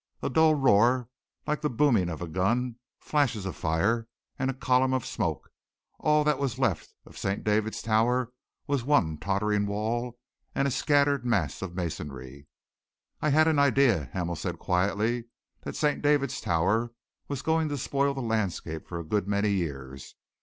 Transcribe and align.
A 0.23 0.31
dull 0.31 0.55
roar, 0.55 1.09
like 1.45 1.61
the 1.61 1.69
booming 1.69 2.09
of 2.09 2.23
a 2.23 2.27
gun, 2.27 2.77
flashes 2.97 3.45
of 3.45 3.55
fire, 3.55 4.07
and 4.39 4.49
a 4.49 4.53
column 4.55 4.95
of 4.95 5.05
smoke 5.05 5.43
and 5.99 6.07
all 6.07 6.23
that 6.23 6.39
was 6.39 6.57
left 6.57 6.95
of 7.05 7.19
St. 7.19 7.43
David's 7.43 7.83
Tower 7.83 8.33
was 8.65 8.83
one 8.83 9.19
tottering 9.19 9.67
wall 9.67 10.17
and 10.55 10.67
a 10.67 10.71
scattered 10.71 11.23
mass 11.23 11.61
of 11.61 11.75
masonry. 11.75 12.47
"I 13.21 13.29
had 13.29 13.47
an 13.47 13.59
idea," 13.59 14.05
Hamel 14.11 14.35
said 14.37 14.57
quietly, 14.57 15.25
"that 15.65 15.75
St. 15.75 16.01
David's 16.01 16.41
Tower 16.41 16.93
was 17.27 17.43
going 17.43 17.69
to 17.69 17.77
spoil 17.77 18.15
the 18.15 18.21
landscape 18.21 18.87
for 18.87 18.99
a 18.99 19.03
good 19.05 19.27
many 19.27 19.51
years. 19.51 20.15